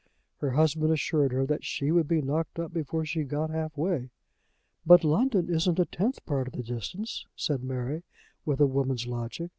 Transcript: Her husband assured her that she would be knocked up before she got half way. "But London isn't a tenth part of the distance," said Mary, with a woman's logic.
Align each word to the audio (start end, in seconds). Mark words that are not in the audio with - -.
Her 0.37 0.49
husband 0.49 0.91
assured 0.91 1.31
her 1.31 1.45
that 1.45 1.63
she 1.63 1.91
would 1.91 2.07
be 2.07 2.23
knocked 2.23 2.57
up 2.57 2.73
before 2.73 3.05
she 3.05 3.21
got 3.23 3.51
half 3.51 3.77
way. 3.77 4.09
"But 4.83 5.03
London 5.03 5.47
isn't 5.47 5.77
a 5.77 5.85
tenth 5.85 6.25
part 6.25 6.47
of 6.47 6.53
the 6.53 6.63
distance," 6.63 7.27
said 7.35 7.63
Mary, 7.63 8.01
with 8.43 8.59
a 8.59 8.65
woman's 8.65 9.05
logic. 9.05 9.49